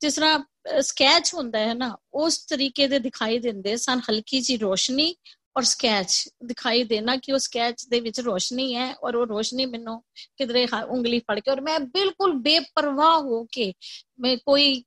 ਜਿਸ 0.00 0.14
ਤਰ੍ਹਾਂ 0.14 0.38
ਸਕੈਚ 0.82 1.32
ਹੁੰਦਾ 1.34 1.58
ਹੈ 1.58 1.74
ਨਾ, 1.74 1.96
ਉਸ 2.14 2.38
ਤਰੀਕੇ 2.46 2.86
ਦੇ 2.88 2.98
ਦਿਖਾਈ 2.98 3.38
ਦਿੰਦੇ 3.38 3.76
ਸਨ। 3.76 4.00
ਹਲਕੀ 4.10 4.40
ਜੀ 4.40 4.56
ਰੋਸ਼ਨੀ 4.56 5.14
ਔਰ 5.56 5.62
ਸਕੈਚ 5.62 6.28
ਦਿਖਾਈ 6.46 6.82
ਦੇਣਾ 6.84 7.16
ਕਿ 7.16 7.32
ਉਹ 7.32 7.38
ਸਕੈਚ 7.38 7.84
ਦੇ 7.88 8.00
ਵਿੱਚ 8.00 8.20
ਰੋਸ਼ਨੀ 8.20 8.74
ਹੈ 8.74 8.92
ਔਰ 8.94 9.14
ਉਹ 9.14 9.26
ਰੋਸ਼ਨੀ 9.26 9.66
ਮੈਨੂੰ 9.66 10.02
ਕਿਧਰੇ 10.36 10.66
ਉਂਗਲੀ 10.88 11.18
ਫੜ 11.18 11.38
ਕੇ 11.40 11.50
ਔਰ 11.50 11.60
ਮੈਂ 11.60 11.78
ਬਿਲਕੁਲ 11.80 12.32
ਬੇਪਰਵਾਹ 12.42 13.20
ਹੋ 13.22 13.42
ਕੇ 13.52 13.72
ਮੈਂ 14.20 14.36
ਕੋਈ 14.36 14.82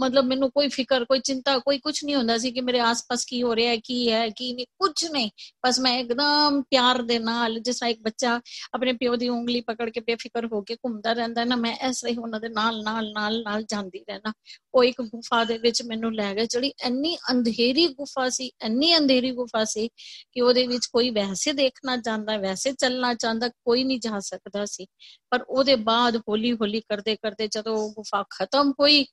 ਮਤਲਬ 0.00 0.24
ਮੈਨੂੰ 0.24 0.50
ਕੋਈ 0.50 0.68
ਫਿਕਰ, 0.68 1.04
ਕੋਈ 1.04 1.18
ਚਿੰਤਾ, 1.18 1.58
ਕੋਈ 1.58 1.78
ਕੁਝ 1.78 2.04
ਨਹੀਂ 2.04 2.16
ਹੁੰਦਾ 2.16 2.38
ਸੀ 2.38 2.50
ਕਿ 2.50 2.60
ਮੇਰੇ 2.60 2.80
ਆਸ-ਪਾਸ 2.80 3.24
ਕੀ 3.24 3.42
ਹੋ 3.42 3.56
ਰਿਹਾ 3.56 3.70
ਹੈ, 3.70 3.76
ਕੀ 3.76 4.12
ਹੈ, 4.12 4.28
ਕੀ 4.28 4.52
ਨਹੀਂ 4.52 4.66
ਕੁਝ 4.78 5.04
ਨਹੀਂ। 5.04 5.30
ਬਸ 5.66 5.80
ਮੈਂ 5.80 5.98
ਇੱਕਦਮ 5.98 6.62
ਪਿਆਰ 6.62 7.02
ਦੇ 7.02 7.18
ਨਾਲ, 7.18 7.58
ਜਿਸ 7.60 7.78
ਤਰ੍ਹਾਂ 7.78 7.90
ਇੱਕ 7.90 8.00
ਬੱਚਾ 8.02 8.40
ਆਪਣੇ 8.74 8.92
ਪਿਓ 8.92 9.16
ਦੀ 9.16 9.28
ਉਂਗਲੀ 9.28 9.60
ਪਕੜ 9.60 9.90
ਕੇ 9.90 10.00
ਬੇਫਿਕਰ 10.00 10.46
ਹੋ 10.46 10.62
ਕੇ 10.62 10.74
ਘੁੰਮਦਾ 10.74 11.12
ਰਹਿੰਦਾ 11.12 11.44
ਨਾ, 11.44 11.56
ਮੈਂ 11.56 11.76
ਐਸੇ 11.80 12.10
ਹੀ 12.10 12.16
ਉਹਨਾਂ 12.16 12.40
ਦੇ 12.40 12.48
ਨਾਲ 12.48 12.82
ਨਾਲ 12.82 13.12
ਨਾਲ 13.12 13.42
ਨਾਲ 13.42 13.62
ਜਾਂਦੀ 13.62 13.98
ਰਹਿਣਾ 13.98 14.32
ਉਹ 14.74 14.84
ਇੱਕ 14.84 15.02
ਗੁਫਾ 15.02 15.44
ਦੇ 15.44 15.58
ਵਿੱਚ 15.58 15.82
ਮੈਨੂੰ 15.82 16.14
ਲੈ 16.14 16.34
ਗਏ, 16.34 16.46
ਜਿਹੜੀ 16.46 16.72
ਇੰਨੀ 16.84 17.16
ਅੰਧੇਰੀ 17.30 17.86
ਗੁਫਾ 17.88 18.28
ਸੀ, 18.28 18.50
ਇੰਨੀ 18.64 18.96
ਅੰਧੇਰੀ 18.96 19.30
ਗੁਫਾ 19.30 19.64
ਸੀ 19.64 19.88
ਕਿ 20.32 20.40
ਉਹਦੇ 20.40 20.66
ਵਿੱਚ 20.66 20.86
ਕੋਈ 20.86 21.10
ਵੈਸੇ 21.10 21.52
ਦੇਖਣਾ 21.52 21.96
ਚਾਹੁੰਦਾ, 21.96 22.36
ਵੈਸੇ 22.36 22.72
ਚੱਲਣਾ 22.72 23.14
ਚਾਹੁੰਦਾ, 23.14 23.48
ਕੋਈ 23.48 23.84
ਨਹੀਂ 23.84 24.00
ਜਾ 24.00 24.20
ਸਕਦਾ 24.20 24.64
ਸੀ। 24.64 24.86
ਪਰ 25.30 25.44
ਉਹਦੇ 25.48 25.76
ਬਾਅਦ 25.76 26.16
ਹੌਲੀ 26.16 26.52
ਹੌਲੀ 26.52 26.80
ਕਰਦੇ 26.80 27.16
ਕਰਦੇ 27.16 27.48
ਜਦੋਂ 27.48 27.90
ਗੁਫਾ 27.90 28.24
ਖਤਮ 28.30 28.72
ਹੋਈ 28.80 29.06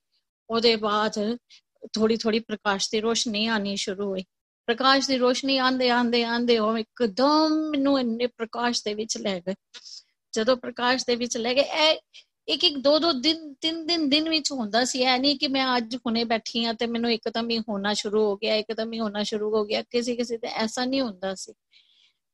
ਉਹਦੇ 0.50 0.76
ਬਾਅਦ 0.76 1.36
ਥੋੜੀ 1.92 2.16
ਥੋੜੀ 2.16 2.38
ਪ੍ਰਕਾਸ਼ 2.38 2.88
ਦੀ 2.92 3.00
ਰੋਸ਼ਨੀ 3.00 3.46
ਆਣੀ 3.46 3.76
ਸ਼ੁਰੂ 3.76 4.08
ਹੋਈ। 4.08 4.24
ਪ੍ਰਕਾਸ਼ 4.66 5.08
ਦੀ 5.08 5.18
ਰੋਸ਼ਨੀ 5.18 5.58
ਆਂਦੇ 5.58 5.90
ਆਂਦੇ 5.90 6.24
ਆਂਦੇ 6.24 6.58
ਉਹ 6.58 6.78
ਇੱਕਦਮ 6.78 7.48
ਮੈਨੂੰ 7.70 8.00
ਇੰਨੇ 8.00 8.26
ਪ੍ਰਕਾਸ਼ 8.26 8.82
ਦੇ 8.84 8.94
ਵਿੱਚ 8.94 9.18
ਲੈ 9.18 9.40
ਗਏ। 9.40 9.54
ਜਦੋਂ 10.32 10.56
ਪ੍ਰਕਾਸ਼ 10.56 11.04
ਦੇ 11.06 11.16
ਵਿੱਚ 11.16 11.36
ਲੈ 11.36 11.54
ਗਏ, 11.54 11.60
ਇਹ 11.60 11.98
ਇੱਕ 12.48 12.64
ਇੱਕ 12.64 12.78
ਦੋ 12.78 12.98
ਦੋ 12.98 13.12
ਦਿਨ, 13.12 13.54
ਤਿੰਨ 13.54 13.86
ਦਿਨ 13.86 14.08
ਦਿਨ 14.08 14.28
ਵਿੱਚ 14.28 14.52
ਹੁੰਦਾ 14.52 14.84
ਸੀ। 14.84 15.02
ਐ 15.02 15.18
ਨਹੀਂ 15.18 15.38
ਕਿ 15.38 15.48
ਮੈਂ 15.48 15.76
ਅੱਜ 15.76 15.96
ਹੁਣੇ 15.96 16.24
ਬੈਠੀ 16.24 16.64
ਆ 16.64 16.72
ਤੇ 16.72 16.86
ਮੈਨੂੰ 16.86 17.12
ਇੱਕਦਮ 17.12 17.50
ਹੀ 17.50 17.58
ਹੋਣਾ 17.58 17.94
ਸ਼ੁਰੂ 17.94 18.24
ਹੋ 18.24 18.36
ਗਿਆ, 18.36 18.54
ਇੱਕਦਮ 18.54 18.92
ਹੀ 18.92 19.00
ਹੋਣਾ 19.00 19.22
ਸ਼ੁਰੂ 19.22 19.56
ਹੋ 19.56 19.64
ਗਿਆ। 19.64 19.82
ਕਿਸੇ 19.82 20.16
ਕਿਸੇ 20.16 20.38
ਤੇ 20.38 20.48
ਐਸਾ 20.48 20.84
ਨਹੀਂ 20.84 21.00
ਹੁੰਦਾ 21.00 21.34
ਸੀ। 21.34 21.52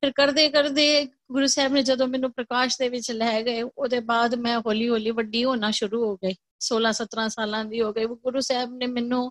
ਫਿਰ 0.00 0.12
ਕਰਦੇ 0.12 0.48
ਕਰਦੇ 0.48 1.08
ਗੁਰੂ 1.32 1.46
ਸਾਹਿਬ 1.46 1.72
ਨੇ 1.72 1.82
ਜਦੋਂ 1.82 2.06
ਮੈਨੂੰ 2.06 2.32
ਪ੍ਰਕਾਸ਼ 2.32 2.78
ਦੇ 2.78 2.88
ਵਿੱਚ 2.88 3.10
ਲੈ 3.10 3.42
ਗਏ, 3.42 3.62
ਉਹਦੇ 3.62 4.00
ਬਾਅਦ 4.00 4.34
ਮੈਂ 4.34 4.60
ਹੌਲੀ 4.60 4.88
ਹੌਲੀ 4.88 5.10
ਵੱਡੀ 5.10 5.44
ਹੋਣਾ 5.44 5.70
ਸ਼ੁਰੂ 5.70 6.04
ਹੋ 6.04 6.16
ਗਈ। 6.16 6.34
16 6.60 6.92
17 6.92 7.28
ਸਾਲਾਂ 7.28 7.64
ਦੀ 7.64 7.80
ਹੋ 7.80 7.92
ਗਈ। 7.92 8.06
ਗੁਰੂ 8.06 8.40
ਸਾਹਿਬ 8.40 8.74
ਨੇ 8.74 8.86
ਮੈਨੂੰ 8.86 9.30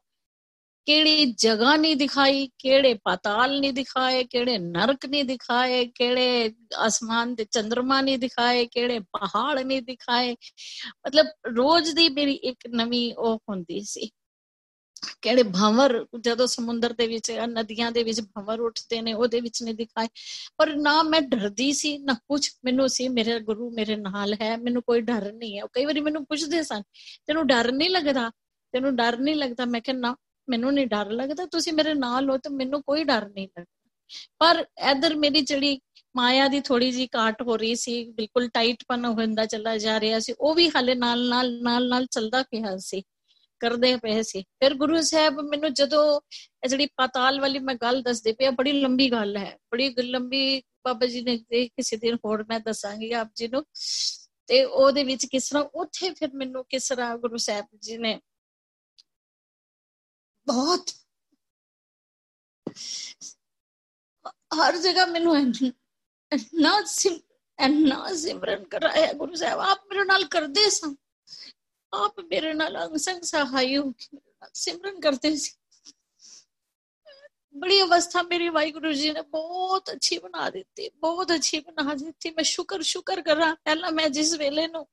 ਕਿਹੜੀ 0.85 1.25
ਜਗ੍ਹਾ 1.25 1.75
ਨਹੀਂ 1.75 1.95
ਦਿਖਾਈ, 1.95 2.49
ਕਿਹੜੇ 2.59 2.93
ਪਾਤਾਲ 2.93 3.59
ਨਹੀਂ 3.59 3.73
ਦਿਖਾਏ, 3.73 4.23
ਕਿਹੜੇ 4.23 4.57
ਨਰਕ 4.57 5.05
ਨਹੀਂ 5.05 5.25
ਦਿਖਾਏ, 5.25 5.85
ਕਿਹੜੇ 5.85 6.53
ਅਸਮਾਨ 6.87 7.35
ਤੇ 7.35 7.45
ਚੰ드ਰਮਾ 7.45 8.01
ਨਹੀਂ 8.01 8.17
ਦਿਖਾਏ, 8.17 8.65
ਕਿਹੜੇ 8.65 8.99
ਪਹਾੜ 8.99 9.59
ਨਹੀਂ 9.59 9.81
ਦਿਖਾਏ। 9.81 10.35
ਮਤਲਬ 11.07 11.27
ਰੋਜ਼ 11.55 11.95
ਦੀ 11.95 12.09
ਮੇਰੀ 12.09 12.33
ਇੱਕ 12.33 12.67
ਨਵੀਂ 12.67 13.13
ਉਹ 13.13 13.37
ਹੁੰਦੀ 13.49 13.81
ਸੀ। 13.81 14.09
ਕਿਹੜੇ 15.21 15.43
ਭੰਵਰ 15.43 16.05
ਜਦੋਂ 16.19 16.47
ਸਮੁੰਦਰ 16.47 16.93
ਦੇ 16.93 17.07
ਵਿੱਚ 17.07 17.31
ਨਦੀਆਂ 17.31 17.91
ਦੇ 17.91 18.03
ਵਿੱਚ 18.03 18.21
ਭੰਵਰ 18.21 18.59
ਉੱਠਦੇ 18.59 19.01
ਨੇ, 19.01 19.13
ਉਹਦੇ 19.13 19.41
ਵਿੱਚ 19.41 19.63
ਨਹੀਂ 19.63 19.75
ਦਿਖਾਏ। 19.75 20.07
ਪਰ 20.57 20.75
ਨਾ 20.75 21.03
ਮੈਂ 21.03 21.21
ਡਰਦੀ 21.21 21.73
ਸੀ, 21.73 21.97
ਨਾ 21.97 22.13
ਕੁਝ 22.13 22.49
ਮੈਨੂੰ 22.65 22.89
ਸੀ, 22.89 23.07
ਮੇਰੇ 23.09 23.39
ਗੁਰੂ 23.39 23.71
ਮੇਰੇ 23.71 23.95
ਨਾਲ 23.95 24.33
ਹੈ, 24.41 24.57
ਮੈਨੂੰ 24.57 24.81
ਕੋਈ 24.81 25.01
ਡਰ 25.01 25.33
ਨਹੀਂ 25.33 25.59
ਹੈ। 25.59 25.63
ਕਈ 25.73 25.85
ਵਾਰੀ 25.85 25.99
ਮੈਨੂੰ 25.99 26.25
ਪੁੱਛਦੇ 26.25 26.63
ਸਨ, 26.63 26.81
ਤੈਨੂੰ 27.27 27.47
ਡਰ 27.47 27.71
ਨਹੀਂ 27.71 27.89
ਲੱਗਦਾ? 27.89 28.31
ਤੈਨੂੰ 28.73 28.95
ਡਰ 28.95 29.17
ਨਹੀਂ 29.17 29.35
ਲੱਗਦਾ? 29.35 29.65
ਮੈਂ 29.65 29.81
ਕਹਿੰਦਾ 29.81 30.15
ਮੈਨੂੰ 30.49 30.73
ਨਹੀਂ 30.73 30.87
ਡਰ 30.87 31.11
ਲੱਗਦਾ। 31.11 31.45
ਤੁਸੀਂ 31.45 31.73
ਮੇਰੇ 31.73 31.93
ਨਾਲ 31.93 32.29
ਹੋ 32.29 32.37
ਤਾਂ 32.37 32.51
ਮੈਨੂੰ 32.51 32.81
ਕੋਈ 32.81 33.03
ਡਰ 33.03 33.29
ਨਹੀਂ 33.29 33.47
ਲੱਗਦਾ। 33.59 33.89
ਪਰ 34.39 34.65
ਇਧਰ 34.91 35.15
ਮੇਰੀ 35.15 35.41
ਜਿਹੜੀ 35.41 35.79
ਮਾਇਆ 36.15 36.47
ਦੀ 36.47 36.59
ਥੋੜੀ 36.59 36.91
ਜੀ 36.91 37.07
ਕਾਟ 37.07 37.41
ਹੋ 37.41 37.57
ਰਹੀ 37.57 37.75
ਸੀ, 37.75 38.11
ਬਿਲਕੁਲ 38.11 38.47
ਟਾਈਟ 38.49 38.83
ਪਨ 38.87 39.05
ਹੁੰਦਾ 39.05 39.45
ਚੱਲਾ 39.45 39.77
ਜਾ 39.77 39.99
ਰਿਹਾ 39.99 40.19
ਸੀ, 40.19 40.33
ਉਹ 40.39 40.55
ਵੀ 40.55 40.69
ਹਾਲੇ 40.69 40.95
ਨਾਲ 40.95 41.27
ਨਾਲ 41.27 41.61
ਨਾਲ 41.61 41.87
ਨਾਲ 41.87 42.05
ਚੱਲਦਾ 42.05 42.43
ਪਿਆ 42.43 42.77
ਸੀ। 42.77 43.03
ਕਰਦੇ 43.59 43.95
ਪਏ 43.97 44.21
ਸੀ। 44.21 44.41
ਫਿਰ 44.41 44.73
ਗੁਰੂ 44.73 45.01
ਸਾਹਿਬ 45.01 45.39
ਮੈਨੂੰ 45.41 45.73
ਜਦੋਂ 45.73 46.03
ਇਹ 46.63 46.69
ਜਿਹੜੀ 46.69 46.85
ਪਾਤਾਲ 46.95 47.39
ਵਾਲੀ 47.41 47.59
ਮੈਂ 47.59 47.75
ਗੱਲ 47.75 48.01
ਦੱਸਦੇ 48.01 48.31
ਪਿਆ 48.33 48.51
ਬੜੀ 48.51 48.71
ਲੰਬੀ 48.71 49.11
ਗੱਲ 49.11 49.37
ਹੈ। 49.37 49.57
ਬੜੀ 49.71 49.89
ਲੰਬੀ 50.01 50.61
ਬਾਬਾ 50.85 51.05
ਜੀ 51.05 51.21
ਨੇ 51.21 51.37
ਕਿਸੇ 51.67 51.97
ਦਿਨ 51.97 52.17
ਹੋਰ 52.25 52.45
ਮੈਂ 52.49 52.59
ਦੱਸਾਂਗੀ 52.59 53.11
ਆਪ 53.11 53.31
ਜੀ 53.35 53.47
ਨੂੰ। 53.47 53.63
ਤੇ 54.47 54.63
ਉਹਦੇ 54.63 55.03
ਵਿੱਚ 55.03 55.25
ਕਿਸ 55.25 55.49
ਤਰ੍ਹਾਂ, 55.49 55.63
ਉੱਥੇ 55.63 56.13
ਫਿਰ 56.13 56.29
ਮੈਨੂੰ 56.33 56.65
ਕਿਸ 56.69 56.87
ਤਰ੍ਹਾਂ 56.87 57.17
ਗੁਰੂ 57.17 57.37
ਸਾਹਿਬ 57.37 57.65
ਜੀ 57.81 57.97
ਨੇ 57.97 58.19
ਬਹੁਤ 60.47 60.91
ਹਰ 64.55 64.77
ਜਗ੍ਹਾ 64.77 65.05
ਮੈਨੂੰ 65.05 65.35
ਨਾ 66.53 66.81
ਸਿਮ 66.85 67.19
ਨਾ 67.69 68.13
ਸਿਮਰਨ 68.13 68.63
ਕਰਾਇਆ 68.63 69.13
ਗੁਰੂ 69.13 69.35
ਸਾਹਿਬ। 69.35 69.59
ਆਪ 69.59 69.79
ਮੇਰੇ 69.89 70.03
ਨਾਲ 70.05 70.25
ਕਰਦੇ 70.25 70.69
ਸਨ 70.69 70.95
ਆਪ 71.99 72.19
ਮੇਰੇ 72.21 72.53
ਨਾਲ 72.53 72.77
ਅੰਸੰਗ 72.79 73.21
ਸਹਾਈ 73.23 73.77
ਹੋ 73.77 73.89
ਕੇ 73.91 74.17
ਸਿਮਰਨ 74.53 74.99
ਕਰਦੇ 74.99 75.35
ਸੀ। 75.35 75.51
ਬੜੀ 77.55 77.81
ਅਵਸਥਾ 77.81 78.21
ਮੇਰੀ 78.21 78.47
ਵਾਹਿਗੁਰੂ 78.49 78.91
ਜੀ 78.93 79.11
ਨੇ 79.11 79.21
ਬਹੁਤ 79.21 79.91
ਅੱਛੀ 79.91 80.17
ਬਣਾ 80.17 80.49
ਦਿੱਤੀ, 80.49 80.89
ਬਹੁਤ 80.97 81.31
ਅੱਛੀ 81.31 81.59
ਬਣਾ 81.59 81.93
ਦਿੱਤੀ। 81.93 82.29
ਮੈਂ 82.29 82.43
ਸ਼ੁਕਰ 82.43 82.81
ਸ਼ੁਕਰ 82.81 83.21
ਕਰਾਂ, 83.21 83.55
ਪਹਿਲਾਂ 83.55 83.91
ਮੈਂ 83.91 84.07
ਜਿਸ 84.09 84.33
ਵੇਲੇ 84.35 84.67
ਨੂੰ 84.67 84.85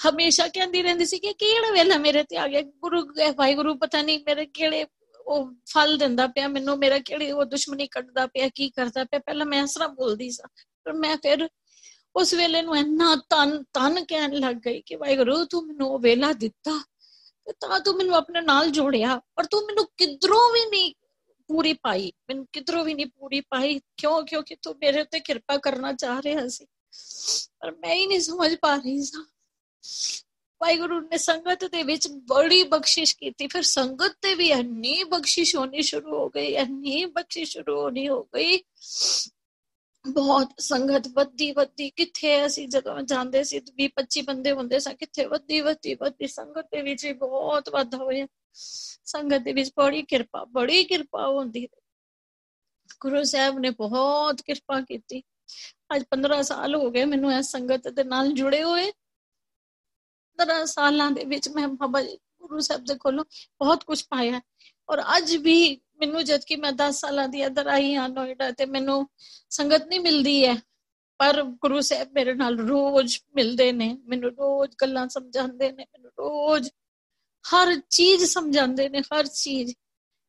ਹਮੇਸ਼ਾ 0.00 0.46
ਕਹਿੰਦੀ 0.48 0.82
ਰਹਿੰਦੀ 0.82 1.04
ਸੀ 1.04 1.18
ਕਿ 1.18 1.32
ਕਿਹੜਾ 1.32 1.70
ਵੇਲਾ 1.72 1.96
ਮੇਰੇ 1.98 2.22
ਤੇ 2.24 2.36
ਆ 2.36 2.46
ਗਿਆ? 2.48 2.62
ਗੁਰੂ 2.62 3.02
ਵਾਹਿਗੁਰੂ 3.36 3.74
ਪਤਾ 3.76 4.02
ਨਹੀਂ 4.02 4.18
ਮੇਰੇ 4.26 4.46
ਕਿਹੜੇ 4.46 4.86
ਉਹ 5.26 5.50
ਫਲ 5.66 5.96
ਦਿੰਦਾ 5.98 6.26
ਪਿਆ, 6.26 6.48
ਮੈਨੂੰ 6.48 6.76
ਮੇਰਾ 6.78 6.98
ਕਿਹੜੀ 6.98 7.30
ਉਹ 7.30 7.44
ਦੁਸ਼ਮਣੀ 7.44 7.86
ਕੱਢਦਾ 7.86 8.26
ਪਿਆ, 8.26 8.48
ਕੀ 8.54 8.68
ਕਰਦਾ 8.70 9.04
ਪਿਆ। 9.04 9.20
ਪਹਿਲਾਂ 9.20 9.46
ਮੈਂ 9.46 9.62
ਇਸ 9.62 9.74
ਤਰ੍ਹਾਂ 9.74 9.88
ਬੋਲਦੀ 9.88 10.30
ਸਾਂ 10.30 10.48
ਪਰ 10.84 10.92
ਮੈਂ 10.92 11.16
ਫਿਰ 11.16 11.48
ਉਸ 12.16 12.34
ਵੇਲੇ 12.34 12.62
ਨੂੰ 12.62 12.76
ਇੰਨਾ 12.76 13.16
ਤਨ 13.16 13.62
ਤਨ 13.62 14.04
ਕਹਿਣ 14.04 14.32
ਲੱਗ 14.32 14.56
ਗਈ 14.56 14.80
ਕਿ 14.80 14.96
ਵਾਹਿਗੁਰੂ, 14.96 15.44
ਤੂੰ 15.44 15.66
ਮੈਨੂੰ 15.66 15.90
ਉਹ 15.90 15.98
ਵੇਲਾ 15.98 16.32
ਦਿੱਤਾ 16.32 16.82
ਤੇ 17.46 17.52
ਤਾਂ 17.60 17.80
ਤੂੰ 17.80 17.94
ਮੈਨੂੰ 17.94 18.14
ਆਪਣੇ 18.14 18.40
ਨਾਲ 18.40 18.70
ਜੋੜਿਆ, 18.70 19.20
ਪਰ 19.34 19.44
ਤੂੰ 19.44 19.66
ਮੈਨੂੰ 19.66 19.86
ਕਿਧਰੋਂ 19.96 20.52
ਵੀ 20.52 20.70
ਨਹੀਂ 20.70 20.94
ਪੂਰੀ 21.48 21.72
ਪਾਈ, 21.72 22.12
ਮੈਨੂੰ 22.28 22.46
ਕਿਧਰੋਂ 22.52 22.84
ਵੀ 22.84 22.94
ਨਹੀਂ 22.94 23.06
ਪੂਰੀ 23.06 23.40
ਪਾਈ, 23.40 23.80
ਕਿਉਂ, 23.96 24.22
ਕਿਉਂਕਿ 24.22 24.56
ਤੂੰ 24.62 24.74
ਮੇਰੇ 24.74 25.00
ਉੱਤੇ 25.00 25.20
ਕਿਰਪਾ 25.20 25.56
ਕਰਨਾ 25.56 25.92
ਚਾਹ 25.92 26.22
ਰਿਹਾ 26.22 26.48
ਸੀ। 26.48 26.66
ਪਰ 27.60 27.72
ਮੈਂ 27.72 27.94
ਹੀ 27.94 28.06
ਨਹੀਂ 28.06 28.20
ਸਮਝ 28.20 28.54
ਪਾ 28.54 28.76
ਰਹੀ 28.76 29.02
ਸਾਂ। 29.02 29.24
ਵਾਹਿਗੁਰੂ 30.62 31.00
ਨੇ 31.00 31.18
ਸੰਗਤ 31.18 31.64
ਦੇ 31.64 31.82
ਵਿੱਚ 31.82 32.08
ਬੜੀ 32.08 32.62
ਬਖਸ਼ਿਸ਼ 32.62 33.16
ਕੀਤੀ, 33.16 33.46
ਫਿਰ 33.46 33.62
ਸੰਗਤ 33.62 34.16
ਤੇ 34.22 34.34
ਵੀ 34.34 34.50
ਇੰਨੀ 34.50 35.04
ਬਖਸ਼ਿਸ਼ 35.04 35.56
ਹੋਣੀ 35.56 35.82
ਸ਼ੁਰੂ 35.82 36.16
ਹੋ 36.16 36.28
ਗਈ, 36.28 36.46
ਇੰਨੀ 36.46 37.04
ਬਖਸ਼ਿਸ਼ 37.04 37.52
ਸ਼ੁਰੂ 37.52 37.80
ਹੋਣੀ 37.80 38.08
ਹੋ 38.08 38.22
ਗਈ 38.22 38.58
ਬਹੁਤ 40.08 40.48
ਸੰਗਤ 40.58 41.08
ਵੱਧੀ 41.08 41.52
ਵੱਧੀ 41.52 41.90
ਕਿੱਥੇ 41.90 42.46
ਅਸੀਂ 42.46 42.68
ਜਦੋਂ 42.68 43.02
ਜਾਂਦੇ 43.02 43.44
ਸੀ 43.44 43.60
20 43.60 43.88
25 43.88 44.22
ਬੰਦੇ 44.22 44.52
ਹੁੰਦੇ 44.52 44.78
ਸਨ 44.78 44.94
ਕਿੱਥੇ 44.94 45.26
ਵੱਧੀ 45.26 45.60
ਵੱਧੀ 45.60 45.94
ਵੱਧੀ 45.94 46.26
ਸੰਗਤ 46.26 46.64
ਦੇ 46.64 46.82
ਵਿੱਚ 46.82 47.06
ਬਹੁਤ 47.12 47.68
ਵਾਧਾ 47.68 47.98
ਹੋਇਆ। 47.98 48.26
ਸੰਗਤ 49.04 49.38
ਦੇ 49.38 49.52
ਵਿੱਚ 49.52 49.70
ਬੜੀ 49.76 50.02
ਕਿਰਪਾ 50.02 50.44
ਬੜੀ 50.44 50.84
ਕਿਰਪਾ 50.84 51.28
ਹੁੰਦੀ 51.28 51.68
ਗੁਰੂ 53.00 53.22
ਸਾਹਿਬ 53.24 53.58
ਨੇ 53.58 53.70
ਬਹੁਤ 53.70 54.42
ਕਿਰਪਾ 54.42 54.80
ਕੀਤੀ। 54.80 55.22
ਅੱਜ 55.94 56.04
15 56.10 56.42
ਸਾਲ 56.42 56.74
ਹੋ 56.74 56.90
ਗਏ 56.90 57.04
ਮੈਨੂੰ 57.04 57.32
ਇਸ 57.32 57.50
ਸੰਗਤ 57.50 57.88
ਦੇ 57.88 58.04
ਨਾਲ 58.04 58.32
ਜੁੜੇ 58.32 58.62
ਹੋਏ। 58.62 58.92
15 60.38 60.64
ਸਾਲਾਂ 60.66 61.10
ਦੇ 61.10 61.24
ਵਿੱਚ 61.24 61.48
ਮੈਂ 61.48 61.68
ਬਾਬਾ 61.68 62.02
ਗੁਰੂ 62.42 62.60
ਸਾਹਿਬ 62.60 62.84
ਦੇ 62.84 62.94
ਕੋਲੋਂ 62.94 63.24
ਬਹੁਤ 63.58 63.84
ਕੁਝ 63.84 64.02
ਪਾਇਆ। 64.02 64.40
ਔਰ 64.88 65.02
ਅੱਜ 65.16 65.36
ਵੀ 65.36 65.80
ਮੈਨੂੰ 66.00 66.24
ਜਦ 66.24 66.40
ਕਿ 66.44 66.56
ਮੈਂ 66.56 66.72
10 66.72 67.00
ਸਾਲਾਂ 67.00 67.28
ਦੀ 67.28 67.46
ਅੰਦਰ 67.46 67.66
ਆਈ 67.66 67.94
ਹਾਂ 67.94 68.08
ਨੋਇਡਾ 68.08 68.50
ਤੇ 68.50 68.66
ਮੈਨੂੰ 68.66 69.08
ਸੰਗਤ 69.50 69.86
ਨਹੀਂ 69.86 70.00
ਮਿਲਦੀ 70.00 70.46
ਹੈ। 70.46 70.56
ਪਰ 71.18 71.42
ਗੁਰੂ 71.42 71.80
ਸਾਹਿਬ 71.80 72.12
ਮੇਰੇ 72.12 72.34
ਨਾਲ 72.34 72.58
ਰੋਜ਼ 72.58 73.18
ਮਿਲਦੇ 73.34 73.72
ਨੇ, 73.72 73.98
ਮੈਨੂੰ 74.04 74.30
ਰੋਜ਼ 74.30 74.72
ਗੱਲਾਂ 74.80 75.08
ਸਮਝਾਉਂਦੇ 75.08 75.72
ਨੇ, 75.72 75.84
ਮੈਨੂੰ 75.84 76.10
ਰੋਜ਼ 76.18 76.68
ਹਰ 77.54 77.80
ਚੀਜ਼ 77.90 78.24
ਸਮਝਾਉਂਦੇ 78.24 78.88
ਨੇ, 78.88 79.00
ਹਰ 79.00 79.26
ਚੀਜ਼। 79.26 79.74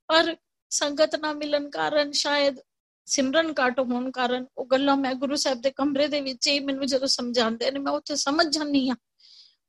ਪਰ 0.08 0.36
ਸੰਗਤ 0.70 1.16
ਨਾ 1.16 1.34
ਮਿਲਣ 1.34 1.70
ਕਾਰਨ, 1.70 2.12
ਸ਼ਾਇਦ 2.12 2.58
ਸਿਮਰਨ 3.06 3.54
ਕਾਟ 3.54 3.80
ਹੋਣ 3.80 4.12
ਕਾਰਨ 4.12 4.46
ਉਹ 4.58 4.66
ਗੱਲਾਂ 4.66 4.98
ਮੈਂ 4.98 5.14
ਗੁਰੂ 5.14 5.36
ਸਾਹਿਬ 5.36 5.62
ਦੇ 5.62 5.72
ਕਮਰੇ 5.72 6.08
ਦੇ 6.08 6.22
ਵਿੱਚ 6.22 6.48
ਹੀ 6.48 6.60
ਮੈਨੂੰ 6.60 6.86
ਜਦੋਂ 6.86 7.08
ਸਮਝਾਉਂਦੇ 7.08 7.72
ਨੇ, 7.72 7.80
ਮੈਂ 7.80 7.94
ਉੱਥੇ 7.94 8.16
ਸਮਝ 8.16 8.48
ਜਾਂਦੀ 8.48 8.90
ਆ 8.90 8.96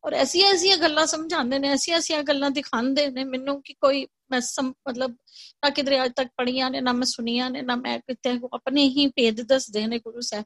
ਔਰ 0.04 0.12
ਐਸੀਆਂ 0.12 0.52
ਐਸੀਆਂ 0.52 0.76
ਗੱਲਾਂ 0.76 1.06
ਸਮਝਾਉਂਦੇ 1.06 1.58
ਨੇ 1.58 1.68
ਐਸੀਆਂ 1.68 1.96
ਐਸੀਆਂ 1.96 2.22
ਗੱਲਾਂ 2.22 2.50
ਦਿਖਾਉਂਦੇ 2.50 3.08
ਨੇ 3.08 3.24
ਮੈਨੂੰ 3.24 3.62
ਕਿ 3.62 3.72
ਕੋਈ 3.72 4.06
ਮੈਂ 4.32 4.40
ਮਤਲਬ 4.62 5.16
ਨਾ 5.64 5.70
ਕਿਧਰੇ 5.70 6.04
ਅੱਜ 6.04 6.12
ਤੱਕ 6.16 6.30
ਪੜੀਆਂ 6.36 6.70
ਨੇ, 6.70 6.80
ਨਾ 6.80 6.92
ਮੈਂ 6.92 7.06
ਸੁਣੀਆਂ 7.06 7.50
ਨੇ, 7.50 7.62
ਨਾ 7.62 7.76
ਮੈਂ 7.76 7.98
ਕਿਤੇ 7.98 8.38
ਆਪਣੇ 8.54 8.88
ਹੀ 8.88 9.06
ਭੇਦ 9.06 9.40
ਦੱਸਦੇ 9.42 9.86
ਨੇ 9.86 9.98
ਗੁਰੂ 9.98 10.20
ਸਾਹਿਬ। 10.20 10.44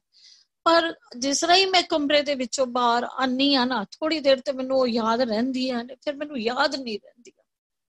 ਪਰ 0.65 0.93
ਜਿਸ 1.17 1.39
ਤਰ੍ਹਾਂ 1.39 1.57
ਹੀ 1.57 1.65
ਮੈਂ 1.65 1.81
ਕਮਰੇ 1.83 2.21
ਦੇ 2.21 2.35
ਵਿੱਚੋਂ 2.35 2.65
ਬਾਹਰ 2.67 3.07
ਆਨੀ 3.17 3.53
ਆ 3.55 3.65
ਨਾ 3.65 3.83
ਥੋੜੀ 3.91 4.19
ਦੇਰ 4.19 4.39
ਤੇ 4.39 4.51
ਮੈਨੂੰ 4.51 4.79
ਉਹ 4.79 4.87
ਯਾਦ 4.87 5.21
ਰਹਿੰਦੀ 5.21 5.69
ਆ 5.69 5.83
ਫਿਰ 6.03 6.15
ਮੈਨੂੰ 6.15 6.39
ਯਾਦ 6.39 6.75
ਨਹੀਂ 6.75 6.99
ਰਹਿੰਦੀ 6.99 7.31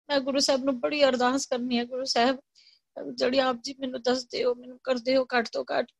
ਮੈਂ 0.10 0.20
ਗੁਰੂ 0.20 0.40
ਸਾਹਿਬ 0.40 0.64
ਨੂੰ 0.64 0.80
ਬੜੀ 0.80 1.04
ਅਰਦਾਸ 1.04 1.46
ਕਰਨੀ 1.46 1.78
ਹੈ, 1.78 1.84
ਗੁਰੂ 1.86 2.06
ਸਾਹਿਬ, 2.06 2.38
ਜਿਹੜੀ 3.16 3.40
ਆਪ 3.40 3.58
ਜੀ 3.64 3.76
ਮੈਨੂੰ 3.80 4.02
ਦੱਸਦੇ 4.02 4.44
ਹੋ, 4.44 4.54
ਮੈਨੂੰ 4.56 4.78
ਕਰਦੇ 4.84 5.16
ਹੋ 5.18 5.26
ਘੱਟ 5.36 5.50
ਤੋਂ 5.52 5.64
ਘੱਟ। 5.72 5.92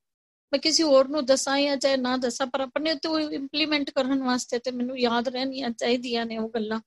ਮੈਂ 0.52 0.60
ਕਿਸੇ 0.60 0.84
ਹੋਰ 0.84 1.08
ਨੂੰ 1.08 1.26
ਦੱਸਾਂ 1.26 1.58
ਜਾਂ 1.60 1.78
ਚਾਹੇ 1.78 1.98
ਨਾ 1.98 2.16
ਦੱਸਾਂ, 2.18 2.48
ਪਰ 2.48 2.62
ਆਪਣੇ 2.62 2.94
ਤੇ 2.96 3.10
ਇੰਪਲੀਮੈਂਟ 3.36 3.90
ਕਰਨ 3.90 4.24
ਵਾਸਤੇ 4.24 4.60
ਤੇ 4.60 4.72
ਮੈਨੂੰ 4.72 5.00
ਯਾਦ 5.00 5.28
ਰਹਿਣੀਆਂ 5.28 5.70
ਚਾਹੀਦੀਆਂ 5.70 6.26
ਨੇ 6.26 6.38
ਉਹ 6.38 6.50
ਗੱਲਾਂ। 6.50 6.80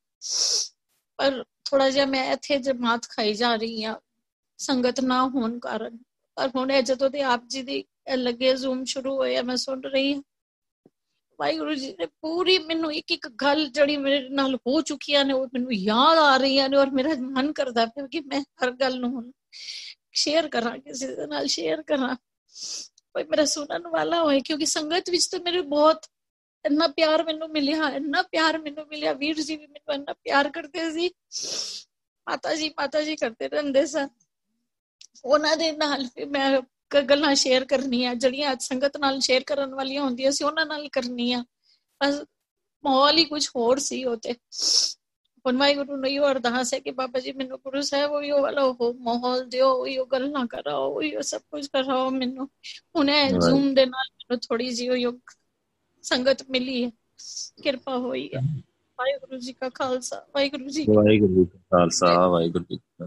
ਪਰ 1.18 1.44
ਥੋੜਾ 1.64 1.88
ਜਿਹਾ 1.90 2.06
ਮੈਂ 2.06 2.24
ਇੱਥੇ 2.32 2.58
ਜਮਾਤ 2.58 3.08
ਖਾਈ 3.08 3.32
ਜਾ 3.34 3.54
ਰਹੀ 3.56 3.84
ਆ 3.84 4.00
ਸੰਗਤ 4.58 5.00
ਨਾ 5.00 5.22
ਹੋਣ 5.28 5.58
ਕਾਰਨ। 5.58 5.98
ਪਰ 6.36 6.50
ਹੁਣ 6.56 6.70
ਇਹ 6.70 6.82
ਜਦੋਂ 6.82 7.10
ਤੇ 7.10 7.22
ਆਪ 7.22 7.46
ਜੀ 7.46 7.62
ਦੀ 7.62 7.84
ਲੱਗੇ 8.16 8.54
ਜ਼ੂਮ 8.56 8.84
ਸ਼ੁਰੂ 8.84 9.14
ਹੋਇਆ 9.16 9.42
ਮੈਂ 9.42 9.56
ਸੁਣ 9.56 9.80
ਰਹੀ 9.84 10.12
ਹਾਂ। 10.14 10.22
ਵਾਹਿਗੁਰੂ 11.38 11.74
ਜੀ 11.74 11.90
ਨੇ 11.98 12.06
ਪੂਰੀ 12.06 12.58
ਮੈਨੂੰ 12.58 12.92
ਇੱਕ 12.92 13.10
ਇੱਕ 13.12 13.28
ਗੱਲ 13.42 13.66
ਜਿਹੜੀ 13.66 13.96
ਮੇਰੇ 13.96 14.28
ਨਾਲ 14.28 14.54
ਹੋ 14.56 14.80
ਚੁੱਕੀਆਂ 14.80 15.24
ਨੇ, 15.24 15.32
ਉਹ 15.32 15.46
ਮੈਨੂੰ 15.54 15.72
ਯਾਦ 15.72 16.18
ਆ 16.18 16.36
ਰਹੀਆਂ 16.36 16.68
ਨੇ 16.68 16.76
ਔਰ 16.76 16.90
ਮੇਰਾ 16.90 17.14
ਮਨ 17.20 17.52
ਕਰਦਾ 17.52 17.86
ਪਿਆ 17.86 18.06
ਕਿ 18.06 18.20
ਮੈਂ 18.20 18.40
ਹਰ 18.40 18.70
ਗੱਲ 18.70 18.98
ਨੂੰ 19.00 19.10
ਹੁਣ 19.10 19.30
ਸ਼ੇਅਰ 20.12 20.48
ਕਰਾਂ, 20.48 20.78
ਕਿਸੇ 20.78 21.14
ਦੇ 21.16 21.26
ਨਾਲ 21.26 21.46
ਸ਼ੇਅਰ 21.46 21.82
ਕਰਾਂ। 21.82 22.14
ਕੋਈ 23.14 23.24
ਮੇਰਾ 23.24 23.44
ਸੁਣਨ 23.44 23.88
ਵਾਲਾ 23.88 24.22
ਹੋਏ, 24.22 24.40
ਕਿਉਂਕਿ 24.40 24.66
ਸੰਗਤ 24.66 25.10
ਵਿੱਚ 25.10 25.26
ਤਾਂ 25.26 25.40
ਮੇਰੇ 25.40 25.60
ਬਹੁਤ 25.60 26.06
ਇੰਨਾ 26.66 26.86
ਪਿਆਰ 26.88 27.24
ਮੈਨੂੰ 27.24 27.48
ਮਿਲਿਆ 27.48 27.88
ਇੰਨਾ 27.90 28.22
ਪਿਆਰ 28.22 28.58
ਮੈਨੂੰ 28.58 28.86
ਮਿਲਿਆ 28.86 29.12
ਵੀਰ 29.12 29.40
ਜੀ 29.40 29.56
ਵੀ 29.56 29.66
ਮੈਨੂੰ 29.66 29.94
ਇੰਨਾ 29.94 30.12
ਪਿਆਰ 30.12 30.50
ਕਰਦੇ 30.50 30.90
ਸੀ। 30.92 31.10
ਮਾਤਾ 32.26 32.54
ਜੀ 32.54 32.68
ਮਾਤਾ 32.70 33.02
ਜੀ 33.02 33.16
ਕਰਦੇ 33.16 33.48
ਰਹਿੰਦੇ 33.48 33.86
ਸਨ। 33.86 34.08
ਉਹਨਾਂ 35.24 35.56
ਦੇ 35.56 35.72
ਨਾਲ 35.72 36.08
ਮੈਂ 36.28 36.60
ਗੱਲਾਂ 37.02 37.34
ਸ਼ੇਅਰ 37.34 37.64
ਕਰਨੀਆਂ 37.64 38.14
ਜਿਹੜੀਆਂ 38.14 38.52
ਅੱਜ 38.52 38.62
ਸੰਗਤ 38.62 38.96
ਨਾਲ 38.96 39.20
ਸ਼ੇਅਰ 39.20 39.44
ਕਰਨ 39.46 39.74
ਵਾਲੀਆਂ 39.74 40.02
ਹੁੰਦੀਆਂ 40.02 40.30
ਸੀ 40.30 40.44
ਉਹਨਾਂ 40.44 40.66
ਨਾਲ 40.66 40.88
ਕਰਨੀਆਂ। 40.88 41.44
ਬਸ 42.00 42.22
ਮਾਹੌਲ 42.84 43.18
ਹੀ 43.18 43.24
ਕੁਝ 43.24 43.46
ਹੋਰ 43.56 43.78
ਸੀ 43.78 44.04
ਉਹ 44.04 44.16
ਤੇ 44.16 44.32
ਹੁਣ 45.44 45.56
ਵਾਹਿਗੁਰੂ 45.56 45.96
ਨੂੰ 45.96 46.08
ਇਹ 46.08 46.20
ਅਰਦਾਸ 46.20 46.72
ਹੈ 46.74 46.78
ਕਿ 46.78 46.90
ਬਾਬਾ 46.90 47.20
ਜੀ 47.20 47.32
ਮੈਨੂੰ 47.32 47.58
ਗੁਰੂ 47.58 47.80
ਸਾਹਿਬ 47.80 48.12
ਉਹ 48.12 48.22
ਇਹ 48.22 48.32
ਵਾਲਾ 48.32 48.62
ਉਹ 48.62 48.94
ਮਾਹੌਲ 48.94 49.44
ਦਿਓ 49.48 49.68
ਉਹ 49.86 50.06
ਗੱਲਾਂ 50.06 50.46
ਕਰਾਓ 50.46 50.88
ਉਹ 50.94 51.22
ਸਭ 51.22 51.40
ਕੁਝ 51.50 51.66
ਕਰਾਓ 51.66 52.10
ਮੈਨੂੰ। 52.10 52.48
ਹੁਣ 52.96 53.10
ਜ਼ੂਮ 53.40 53.74
ਦੇ 53.74 53.86
ਨਾਲ 53.86 54.08
ਮੈਨੂੰ 54.12 54.40
ਥੋੜੀ 54.40 54.70
ਜਿਹੀ 54.70 55.04
ਉਹ 55.04 55.12
ਸੰਗਤ 56.06 56.50
ਮਿਲੀ 56.50 56.84
ਹੈ। 56.84 56.90
ਕਿਰਪਾ 57.62 57.98
ਹੋਈ 57.98 58.30
ਹੈ। 58.34 58.40
ਵਾਹਿਗੁਰੂ 58.98 59.38
ਜੀ 59.38 59.52
ਕਾ 59.52 59.68
ਖਾਲਸਾ 59.68 60.26
ਵਾਹਿਗੁਰੂ 60.34 60.68
ਜੀ 60.68 60.86
ਵਾਹਿਗੁਰੂ 60.88 61.34
ਜੀ 61.34 61.44
ਕਾ 61.44 61.58
ਖਾਲਸਾ 61.58 62.28
ਵਾਹਿਗੁਰੂ 62.28 62.64
ਜੀ 62.70 63.06